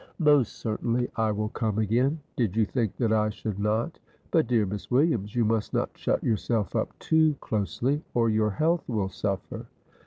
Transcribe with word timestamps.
"Most 0.17 0.53
certainly 0.53 1.11
I 1.15 1.31
will 1.31 1.49
come 1.49 1.77
again; 1.77 2.21
did 2.35 2.55
you 2.57 2.65
think 2.65 2.95
that 2.97 3.13
I 3.13 3.29
should 3.29 3.59
not? 3.59 3.99
but, 4.31 4.47
dear 4.47 4.65
Miss 4.65 4.89
Williams, 4.89 5.35
you 5.35 5.45
must 5.45 5.75
not 5.75 5.95
shut 5.95 6.23
yourself 6.23 6.75
up 6.75 6.97
too 6.97 7.35
closely, 7.39 8.01
or 8.15 8.27
your 8.27 8.49
health 8.49 8.81
will 8.89 9.09
suffer." 9.09 9.67